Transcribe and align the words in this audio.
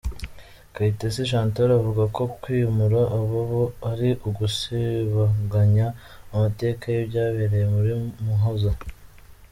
Kayitesi 0.75 1.21
Chantal 1.29 1.69
avuga 1.79 2.03
ko 2.15 2.23
kwimura 2.41 2.99
ababo 3.19 3.61
ari 3.91 4.09
ugusibanganya 4.27 5.87
amateka 6.33 6.83
y’ibyabereye 6.95 7.65
muri 7.75 7.91
Muhoza. 8.25 8.71